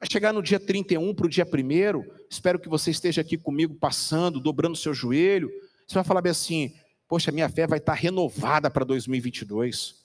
Vai 0.00 0.08
chegar 0.10 0.32
no 0.32 0.42
dia 0.42 0.58
31 0.58 1.14
para 1.14 1.26
o 1.26 1.30
dia 1.30 1.46
1, 1.46 2.04
espero 2.28 2.58
que 2.58 2.68
você 2.68 2.90
esteja 2.90 3.20
aqui 3.20 3.38
comigo, 3.38 3.76
passando, 3.76 4.40
dobrando 4.40 4.76
seu 4.76 4.92
joelho. 4.92 5.50
Você 5.86 5.94
vai 5.94 6.04
falar 6.04 6.20
bem 6.20 6.30
assim: 6.30 6.74
Poxa, 7.08 7.30
minha 7.30 7.48
fé 7.48 7.66
vai 7.66 7.78
estar 7.78 7.94
renovada 7.94 8.70
para 8.70 8.84
2022. 8.84 10.04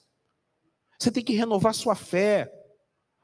Você 0.98 1.10
tem 1.10 1.24
que 1.24 1.32
renovar 1.32 1.74
sua 1.74 1.94
fé. 1.94 2.52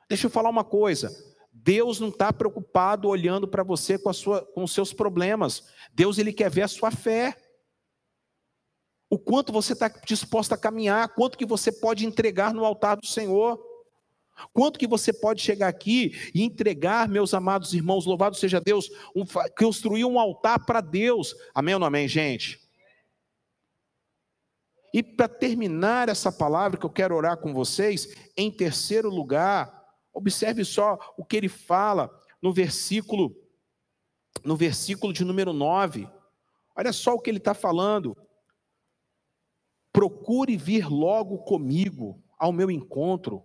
Deixa 0.08 0.26
eu 0.26 0.30
falar 0.30 0.48
uma 0.48 0.64
coisa. 0.64 1.10
Deus 1.52 2.00
não 2.00 2.08
está 2.08 2.32
preocupado 2.32 3.08
olhando 3.08 3.46
para 3.48 3.62
você 3.62 3.98
com, 3.98 4.12
sua, 4.12 4.44
com 4.52 4.64
os 4.64 4.72
seus 4.72 4.92
problemas. 4.92 5.64
Deus 5.92 6.18
ele 6.18 6.32
quer 6.32 6.50
ver 6.50 6.62
a 6.62 6.68
sua 6.68 6.90
fé. 6.90 7.36
O 9.10 9.18
quanto 9.18 9.52
você 9.52 9.72
está 9.72 9.88
disposto 9.88 10.52
a 10.52 10.58
caminhar, 10.58 11.14
quanto 11.14 11.38
que 11.38 11.46
você 11.46 11.70
pode 11.70 12.06
entregar 12.06 12.52
no 12.52 12.64
altar 12.64 12.96
do 12.96 13.06
Senhor. 13.06 13.62
Quanto 14.52 14.78
que 14.78 14.86
você 14.86 15.12
pode 15.12 15.40
chegar 15.40 15.68
aqui 15.68 16.12
e 16.34 16.42
entregar, 16.42 17.08
meus 17.08 17.32
amados 17.32 17.72
irmãos, 17.72 18.04
louvado 18.04 18.36
seja 18.36 18.60
Deus, 18.60 18.90
um, 19.14 19.24
construir 19.58 20.04
um 20.04 20.18
altar 20.18 20.64
para 20.66 20.80
Deus. 20.80 21.34
Amém 21.54 21.74
ou 21.74 21.80
não 21.80 21.86
amém, 21.86 22.06
gente? 22.06 22.65
E 24.96 25.02
para 25.02 25.28
terminar 25.28 26.08
essa 26.08 26.32
palavra 26.32 26.78
que 26.80 26.86
eu 26.86 26.90
quero 26.90 27.14
orar 27.14 27.36
com 27.36 27.52
vocês, 27.52 28.16
em 28.34 28.50
terceiro 28.50 29.10
lugar, 29.10 29.84
observe 30.10 30.64
só 30.64 30.98
o 31.18 31.22
que 31.22 31.36
ele 31.36 31.50
fala 31.50 32.10
no 32.40 32.50
versículo 32.50 33.36
no 34.42 34.56
versículo 34.56 35.12
de 35.12 35.22
número 35.22 35.52
9. 35.52 36.08
Olha 36.74 36.94
só 36.94 37.12
o 37.12 37.20
que 37.20 37.28
ele 37.28 37.36
está 37.36 37.52
falando. 37.52 38.16
Procure 39.92 40.56
vir 40.56 40.88
logo 40.88 41.40
comigo 41.40 42.18
ao 42.38 42.50
meu 42.50 42.70
encontro. 42.70 43.44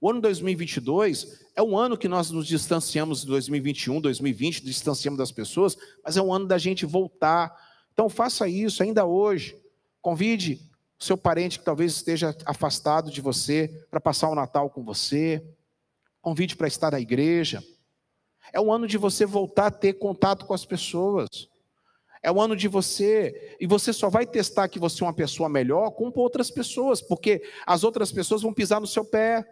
O 0.00 0.08
ano 0.08 0.20
2022 0.20 1.46
é 1.56 1.62
um 1.64 1.76
ano 1.76 1.98
que 1.98 2.06
nós 2.06 2.30
nos 2.30 2.46
distanciamos 2.46 3.22
de 3.22 3.26
2021, 3.26 4.00
2020, 4.00 4.62
distanciamos 4.62 5.18
das 5.18 5.32
pessoas, 5.32 5.76
mas 6.04 6.16
é 6.16 6.22
um 6.22 6.32
ano 6.32 6.46
da 6.46 6.58
gente 6.58 6.86
voltar. 6.86 7.52
Então 7.92 8.08
faça 8.08 8.46
isso 8.46 8.84
ainda 8.84 9.04
hoje. 9.04 9.63
Convide 10.04 10.60
o 11.00 11.02
seu 11.02 11.16
parente 11.16 11.58
que 11.58 11.64
talvez 11.64 11.92
esteja 11.92 12.36
afastado 12.44 13.10
de 13.10 13.22
você 13.22 13.86
para 13.90 13.98
passar 13.98 14.28
o 14.28 14.34
Natal 14.34 14.68
com 14.68 14.84
você. 14.84 15.42
Convide 16.20 16.56
para 16.56 16.68
estar 16.68 16.92
na 16.92 17.00
igreja. 17.00 17.64
É 18.52 18.60
o 18.60 18.70
ano 18.70 18.86
de 18.86 18.98
você 18.98 19.24
voltar 19.24 19.68
a 19.68 19.70
ter 19.70 19.94
contato 19.94 20.44
com 20.44 20.52
as 20.52 20.66
pessoas. 20.66 21.48
É 22.22 22.30
o 22.30 22.38
ano 22.38 22.54
de 22.54 22.68
você. 22.68 23.56
E 23.58 23.66
você 23.66 23.94
só 23.94 24.10
vai 24.10 24.26
testar 24.26 24.68
que 24.68 24.78
você 24.78 25.02
é 25.02 25.06
uma 25.06 25.14
pessoa 25.14 25.48
melhor 25.48 25.92
com 25.92 26.12
outras 26.16 26.50
pessoas, 26.50 27.00
porque 27.00 27.42
as 27.66 27.82
outras 27.82 28.12
pessoas 28.12 28.42
vão 28.42 28.52
pisar 28.52 28.82
no 28.82 28.86
seu 28.86 29.06
pé. 29.06 29.42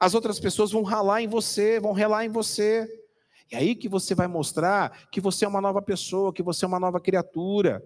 As 0.00 0.14
outras 0.14 0.40
pessoas 0.40 0.72
vão 0.72 0.82
ralar 0.82 1.20
em 1.20 1.28
você, 1.28 1.78
vão 1.78 1.92
relar 1.92 2.24
em 2.24 2.30
você. 2.30 2.88
E 3.52 3.56
aí 3.56 3.74
que 3.74 3.90
você 3.90 4.14
vai 4.14 4.26
mostrar 4.26 5.06
que 5.10 5.20
você 5.20 5.44
é 5.44 5.48
uma 5.48 5.60
nova 5.60 5.82
pessoa, 5.82 6.32
que 6.32 6.42
você 6.42 6.64
é 6.64 6.68
uma 6.68 6.80
nova 6.80 6.98
criatura. 6.98 7.82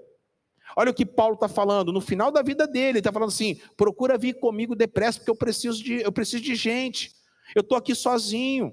Olha 0.78 0.92
o 0.92 0.94
que 0.94 1.04
Paulo 1.04 1.35
está 1.35 1.49
falando, 1.49 1.92
no 1.92 2.00
final 2.00 2.30
da 2.30 2.40
vida 2.40 2.64
dele, 2.64 2.90
ele 2.90 2.99
está 2.99 3.11
falando 3.11 3.30
assim: 3.30 3.61
procura 3.76 4.16
vir 4.16 4.35
comigo 4.35 4.76
depressa, 4.76 5.18
porque 5.18 5.30
eu 5.32 5.35
preciso 5.35 5.82
de, 5.82 5.94
eu 6.02 6.12
preciso 6.12 6.40
de 6.40 6.54
gente. 6.54 7.12
Eu 7.52 7.62
estou 7.62 7.76
aqui 7.76 7.97
sozinho. 7.97 8.73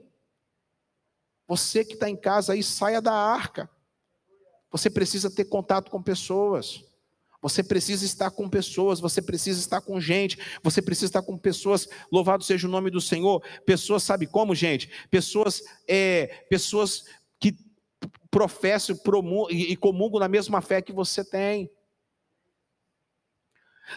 Você 1.47 1.83
que 1.83 1.95
está 1.95 2.07
em 2.07 2.15
casa 2.15 2.53
aí, 2.53 2.62
saia 2.62 3.01
da 3.01 3.12
arca. 3.12 3.67
Você 4.69 4.88
precisa 4.88 5.31
ter 5.31 5.45
contato 5.45 5.89
com 5.89 6.00
pessoas. 6.00 6.85
Você 7.41 7.63
precisa 7.63 8.05
estar 8.05 8.29
com 8.29 8.47
pessoas, 8.47 9.00
você 9.00 9.19
precisa 9.19 9.59
estar 9.59 9.81
com 9.81 10.00
gente, 10.00 10.38
você 10.62 10.83
precisa 10.83 11.07
estar 11.07 11.24
com 11.24 11.35
pessoas, 11.35 11.89
louvado 12.12 12.43
seja 12.43 12.67
o 12.67 12.71
nome 12.71 12.91
do 12.91 13.01
Senhor. 13.01 13.43
Pessoas, 13.65 14.03
sabe 14.03 14.27
como, 14.27 14.53
gente? 14.53 14.91
Pessoas, 15.09 15.63
é, 15.88 16.45
pessoas 16.51 17.05
que 17.39 17.57
professam 18.29 18.95
e 19.50 19.75
comungam 19.75 20.19
na 20.19 20.27
mesma 20.27 20.62
fé 20.62 20.83
que 20.83 20.93
você 20.93 21.25
tem. 21.25 21.67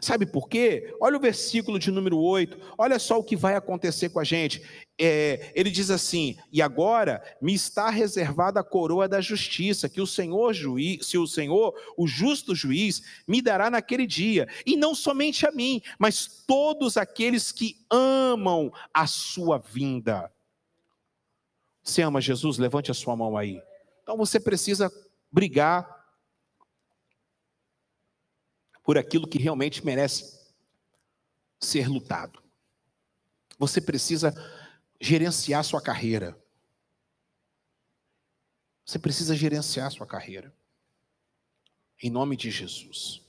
Sabe 0.01 0.27
por 0.27 0.49
quê? 0.49 0.95
Olha 1.01 1.17
o 1.17 1.21
versículo 1.21 1.79
de 1.79 1.91
número 1.91 2.19
8, 2.19 2.75
olha 2.77 2.99
só 2.99 3.19
o 3.19 3.25
que 3.25 3.35
vai 3.35 3.55
acontecer 3.55 4.11
com 4.11 4.21
a 4.21 4.25
gente. 4.25 4.63
É, 4.99 5.53
ele 5.55 5.71
diz 5.71 5.91
assim: 5.91 6.37
E 6.53 6.61
agora 6.61 7.23
me 7.41 7.55
está 7.55 7.89
reservada 7.89 8.61
a 8.61 8.65
coroa 8.65 9.09
da 9.09 9.21
justiça, 9.21 9.89
que 9.89 10.01
o 10.01 10.07
Senhor 10.07 10.53
juiz, 10.53 11.07
se 11.07 11.17
o 11.17 11.27
Senhor, 11.27 11.75
o 11.97 12.07
justo 12.07 12.55
juiz, 12.55 13.03
me 13.27 13.41
dará 13.41 13.71
naquele 13.71 14.07
dia, 14.07 14.47
e 14.67 14.77
não 14.77 14.95
somente 14.95 15.47
a 15.47 15.51
mim, 15.51 15.81
mas 15.99 16.45
todos 16.47 16.97
aqueles 16.97 17.51
que 17.51 17.77
amam 17.91 18.73
a 18.93 19.07
sua 19.07 19.59
vinda. 19.59 20.31
Você 21.83 22.03
ama 22.03 22.21
Jesus? 22.21 22.59
Levante 22.59 22.91
a 22.91 22.95
sua 22.95 23.17
mão 23.17 23.37
aí. 23.37 23.63
Então 24.03 24.17
você 24.17 24.39
precisa 24.39 24.93
brigar 25.33 25.98
por 28.89 28.97
aquilo 28.97 29.29
que 29.29 29.39
realmente 29.39 29.85
merece 29.85 30.49
ser 31.61 31.87
lutado. 31.89 32.43
Você 33.59 33.83
precisa 33.83 34.33
gerenciar 34.99 35.63
sua 35.63 35.79
carreira. 35.79 36.43
Você 38.87 38.99
precisa 38.99 39.37
gerenciar 39.37 39.93
sua 39.93 40.07
carreira. 40.07 40.57
Em 42.03 42.09
nome 42.09 42.35
de 42.35 42.51
Jesus. 42.51 43.21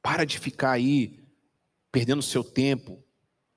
Para 0.00 0.24
de 0.24 0.38
ficar 0.38 0.70
aí 0.70 1.26
perdendo 1.90 2.22
seu 2.22 2.44
tempo, 2.44 3.02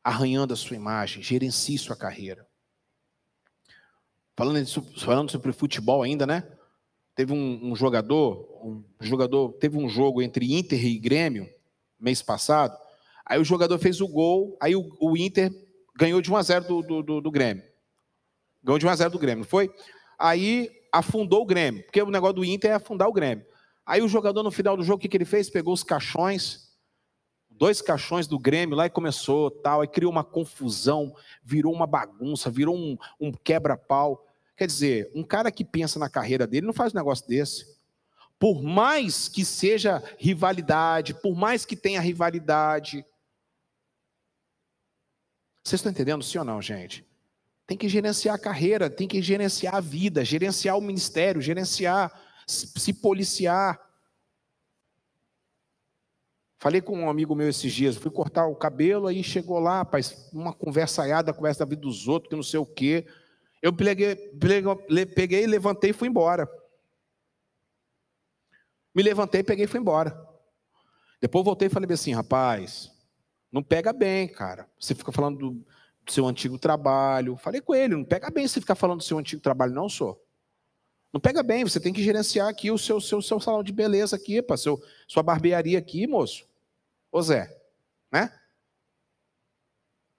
arranhando 0.03 0.55
a 0.55 0.57
sua 0.57 0.75
imagem. 0.75 1.21
Gerencie 1.21 1.77
sua 1.77 1.95
carreira. 1.95 2.49
Falando, 4.35 4.65
falando 4.99 5.29
sobre 5.29 5.53
futebol 5.53 6.01
ainda, 6.01 6.25
né? 6.25 6.51
Teve 7.15 7.34
um, 7.34 7.72
um 7.72 7.75
jogador, 7.75 8.48
um 8.63 8.84
jogador, 9.00 9.53
teve 9.53 9.77
um 9.77 9.88
jogo 9.88 10.22
entre 10.22 10.53
Inter 10.53 10.84
e 10.84 10.98
Grêmio 10.98 11.48
mês 12.00 12.22
passado. 12.22 12.77
Aí 13.25 13.39
o 13.39 13.46
jogador 13.46 13.79
fez 13.79 14.01
o 14.01 14.08
gol, 14.08 14.58
aí 14.62 14.75
o, 14.75 14.89
o 15.00 15.15
Inter 15.15 15.51
ganhou 15.96 16.22
de 16.22 16.32
1 16.32 16.36
a 16.36 16.41
0 16.41 16.67
do, 16.67 16.82
do, 16.82 17.03
do, 17.03 17.22
do 17.22 17.32
Grêmio. 17.32 17.63
Ganhou 18.62 18.79
de 18.79 18.86
1 18.86 18.89
a 18.89 18.96
0 18.96 19.12
do 19.12 19.20
Grêmio, 19.20 19.46
foi? 19.46 19.74
Aí 20.20 20.70
afundou 20.91 21.41
o 21.41 21.46
Grêmio, 21.46 21.84
porque 21.84 22.01
o 22.01 22.10
negócio 22.10 22.36
do 22.36 22.46
Inter 22.46 22.72
é 22.72 22.74
afundar 22.74 23.08
o 23.08 23.13
Grêmio. 23.13 23.46
Aí 23.86 24.01
o 24.01 24.08
jogador 24.08 24.43
no 24.43 24.51
final 24.51 24.75
do 24.75 24.84
jogo, 24.84 24.98
o 24.98 25.00
que, 25.00 25.08
que 25.08 25.17
ele 25.17 25.25
fez? 25.25 25.50
Pegou 25.50 25.74
os 25.74 25.84
caixões, 25.84 26.74
dois 27.50 27.82
caixões 27.82 28.27
do 28.27 28.39
Grêmio 28.39 28.75
lá 28.75 28.86
e 28.86 28.89
começou 28.89 29.50
tal, 29.50 29.82
aí 29.82 29.88
criou 29.88 30.12
uma 30.12 30.24
confusão, 30.24 31.13
virou 31.43 31.74
uma 31.74 31.88
bagunça, 31.88 32.50
virou 32.50 32.75
um, 32.75 32.98
um 33.20 33.32
quebra-pau. 33.32 34.25
Quer 34.55 34.67
dizer, 34.67 35.12
um 35.15 35.24
cara 35.24 35.51
que 35.51 35.65
pensa 35.65 35.98
na 35.98 36.10
carreira 36.10 36.45
dele 36.45 36.67
não 36.67 36.74
faz 36.74 36.93
um 36.93 36.98
negócio 36.98 37.27
desse. 37.27 37.74
Por 38.38 38.62
mais 38.62 39.27
que 39.27 39.43
seja 39.43 40.03
rivalidade, 40.17 41.13
por 41.13 41.36
mais 41.36 41.65
que 41.65 41.75
tenha 41.75 42.01
rivalidade. 42.01 43.05
Vocês 45.63 45.79
estão 45.79 45.91
entendendo, 45.91 46.24
sim 46.24 46.38
ou 46.38 46.43
não, 46.43 46.62
gente? 46.62 47.05
Tem 47.65 47.77
que 47.77 47.88
gerenciar 47.88 48.36
a 48.36 48.39
carreira, 48.39 48.89
tem 48.89 49.08
que 49.08 49.21
gerenciar 49.21 49.75
a 49.75 49.80
vida, 49.80 50.25
gerenciar 50.25 50.77
o 50.77 50.82
ministério, 50.82 51.41
gerenciar, 51.41 52.12
se 52.45 52.93
policiar. 52.93 53.80
Falei 56.60 56.82
com 56.82 56.97
um 56.97 57.10
amigo 57.10 57.36
meu 57.36 57.49
esses 57.49 57.73
dias, 57.73 57.95
fui 57.95 58.12
cortar 58.12 58.45
o 58.47 58.56
cabelo, 58.56 59.08
aí 59.08 59.23
chegou 59.23 59.60
lá, 59.60 59.80
rapaz, 59.80 60.30
uma 60.32 60.54
conversaiada, 60.54 61.34
conversa 61.34 61.60
da 61.60 61.69
vida 61.69 61.82
dos 61.82 62.08
outros, 62.08 62.30
que 62.30 62.36
não 62.36 62.43
sei 62.43 62.60
o 62.60 62.65
quê. 62.65 63.06
Eu 63.63 63.71
peguei, 63.71 64.13
peguei, 65.15 65.47
levantei 65.47 65.91
e 65.91 65.93
fui 65.93 66.10
embora. 66.10 66.49
Me 68.93 69.02
levantei, 69.02 69.41
peguei 69.41 69.63
e 69.63 69.67
fui 69.69 69.80
embora. 69.80 70.13
Depois 71.21 71.45
voltei 71.45 71.67
e 71.67 71.71
falei 71.71 71.89
assim, 71.93 72.12
rapaz, 72.12 72.91
não 73.49 73.63
pega 73.63 73.93
bem, 73.93 74.28
cara. 74.28 74.69
Você 74.78 74.93
fica 74.93 75.13
falando 75.13 75.38
do, 75.38 75.52
do 76.06 76.12
seu 76.12 76.28
antigo 76.28 76.60
trabalho. 76.60 77.38
Falei 77.38 77.62
com 77.62 77.73
ele, 77.73 77.95
não 77.95 78.04
pega 78.04 78.30
bem 78.30 78.45
você 78.45 78.60
ficar 78.60 78.76
falando 78.76 78.97
do 78.97 79.06
seu 79.06 79.17
antigo 79.17 79.41
trabalho, 79.41 79.73
não, 79.73 79.88
sou. 79.88 80.21
Não 81.13 81.21
pega 81.21 81.41
bem, 81.41 81.63
você 81.63 81.80
tem 81.80 81.93
que 81.93 82.04
gerenciar 82.04 82.49
aqui 82.49 82.69
o 82.69 82.78
seu, 82.78 82.99
seu, 82.99 83.21
seu 83.21 83.39
salão 83.39 83.63
de 83.63 83.71
beleza 83.71 84.17
aqui, 84.17 84.41
para 84.41 84.58
seu, 84.58 84.84
sua 85.08 85.23
barbearia 85.23 85.80
aqui, 85.80 86.06
moço. 86.06 86.45
Ô 87.10 87.21
Zé, 87.21 87.58
né? 88.12 88.38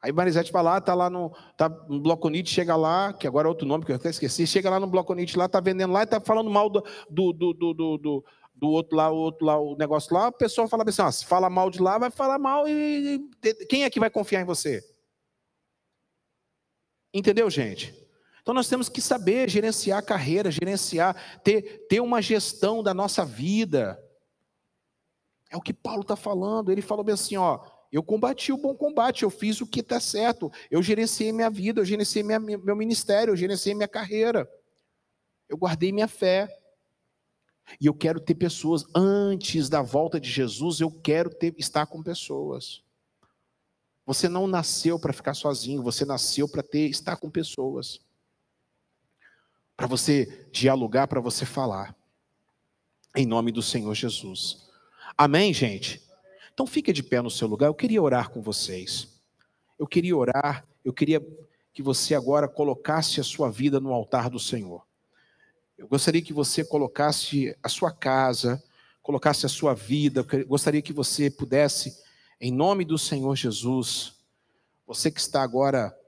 Aí 0.04 0.12
Marisete 0.12 0.52
vai 0.52 0.62
lá, 0.62 0.78
tá 0.82 0.92
lá 0.92 1.08
no, 1.08 1.34
tá 1.56 1.66
no 1.66 1.98
Bloconite, 1.98 2.50
chega 2.50 2.76
lá, 2.76 3.10
que 3.14 3.26
agora 3.26 3.48
é 3.48 3.50
outro 3.50 3.66
nome 3.66 3.86
que 3.86 3.90
eu 3.90 3.96
até 3.96 4.10
esqueci, 4.10 4.46
chega 4.46 4.68
lá 4.68 4.78
no 4.78 4.86
Bloconite 4.86 5.38
lá, 5.38 5.48
tá 5.48 5.60
vendendo 5.60 5.94
lá 5.94 6.02
e 6.02 6.06
tá 6.06 6.20
falando 6.20 6.50
mal 6.50 6.68
do, 6.68 6.84
do, 7.08 7.32
do, 7.32 7.54
do, 7.54 7.72
do, 7.72 8.24
do 8.54 8.68
outro 8.68 8.94
lá, 8.94 9.10
o 9.10 9.16
outro 9.16 9.46
lá, 9.46 9.58
o 9.58 9.74
negócio 9.76 10.14
lá, 10.14 10.26
a 10.26 10.32
pessoa 10.32 10.68
fala 10.68 10.84
assim, 10.86 11.00
ó, 11.00 11.10
se 11.10 11.24
fala 11.24 11.48
mal 11.48 11.70
de 11.70 11.80
lá, 11.80 11.96
vai 11.96 12.10
falar 12.10 12.38
mal 12.38 12.68
e 12.68 13.18
quem 13.66 13.84
é 13.84 13.88
que 13.88 13.98
vai 13.98 14.10
confiar 14.10 14.42
em 14.42 14.44
você? 14.44 14.84
Entendeu, 17.14 17.48
gente? 17.48 17.94
Então 18.42 18.52
nós 18.52 18.68
temos 18.68 18.90
que 18.90 19.00
saber 19.00 19.48
gerenciar 19.48 20.00
a 20.00 20.02
carreira, 20.02 20.50
gerenciar, 20.50 21.16
ter, 21.42 21.86
ter 21.88 22.00
uma 22.00 22.20
gestão 22.20 22.82
da 22.82 22.92
nossa 22.92 23.24
vida. 23.24 23.98
É 25.48 25.56
o 25.56 25.62
que 25.62 25.72
Paulo 25.72 26.02
está 26.02 26.14
falando. 26.14 26.70
Ele 26.70 26.82
falou 26.82 27.02
bem 27.02 27.14
assim, 27.14 27.38
ó, 27.38 27.60
eu 27.94 28.02
combati 28.02 28.52
o 28.52 28.56
bom 28.56 28.74
combate, 28.74 29.22
eu 29.22 29.30
fiz 29.30 29.60
o 29.60 29.66
que 29.68 29.78
está 29.78 30.00
certo, 30.00 30.50
eu 30.68 30.82
gerenciei 30.82 31.30
minha 31.30 31.48
vida, 31.48 31.80
eu 31.80 31.84
gerenciei 31.84 32.24
minha, 32.24 32.40
meu 32.40 32.74
ministério, 32.74 33.30
eu 33.30 33.36
gerenciei 33.36 33.72
minha 33.72 33.86
carreira, 33.86 34.50
eu 35.48 35.56
guardei 35.56 35.92
minha 35.92 36.08
fé. 36.08 36.48
E 37.80 37.86
eu 37.86 37.94
quero 37.94 38.18
ter 38.18 38.34
pessoas, 38.34 38.84
antes 38.92 39.68
da 39.68 39.80
volta 39.80 40.18
de 40.18 40.28
Jesus, 40.28 40.80
eu 40.80 40.90
quero 40.90 41.30
ter, 41.30 41.54
estar 41.56 41.86
com 41.86 42.02
pessoas. 42.02 42.82
Você 44.04 44.28
não 44.28 44.48
nasceu 44.48 44.98
para 44.98 45.12
ficar 45.12 45.34
sozinho, 45.34 45.80
você 45.80 46.04
nasceu 46.04 46.48
para 46.48 46.64
ter 46.64 46.90
estar 46.90 47.16
com 47.16 47.30
pessoas. 47.30 48.00
Para 49.76 49.86
você 49.86 50.48
dialogar, 50.50 51.06
para 51.06 51.20
você 51.20 51.46
falar. 51.46 51.96
Em 53.14 53.24
nome 53.24 53.52
do 53.52 53.62
Senhor 53.62 53.94
Jesus. 53.94 54.68
Amém, 55.16 55.54
gente? 55.54 56.02
Então 56.54 56.66
fique 56.66 56.92
de 56.92 57.02
pé 57.02 57.20
no 57.20 57.30
seu 57.30 57.48
lugar. 57.48 57.66
Eu 57.66 57.74
queria 57.74 58.00
orar 58.00 58.30
com 58.30 58.40
vocês. 58.40 59.08
Eu 59.78 59.86
queria 59.86 60.16
orar, 60.16 60.64
eu 60.84 60.92
queria 60.92 61.20
que 61.72 61.82
você 61.82 62.14
agora 62.14 62.46
colocasse 62.46 63.20
a 63.20 63.24
sua 63.24 63.50
vida 63.50 63.80
no 63.80 63.92
altar 63.92 64.30
do 64.30 64.38
Senhor. 64.38 64.86
Eu 65.76 65.88
gostaria 65.88 66.22
que 66.22 66.32
você 66.32 66.64
colocasse 66.64 67.56
a 67.60 67.68
sua 67.68 67.90
casa, 67.90 68.62
colocasse 69.02 69.44
a 69.44 69.48
sua 69.48 69.74
vida. 69.74 70.24
Eu 70.32 70.46
gostaria 70.46 70.80
que 70.80 70.92
você 70.92 71.28
pudesse, 71.28 72.00
em 72.40 72.52
nome 72.52 72.84
do 72.84 72.96
Senhor 72.96 73.34
Jesus, 73.34 74.14
você 74.86 75.10
que 75.10 75.20
está 75.20 75.42
agora 75.42 75.94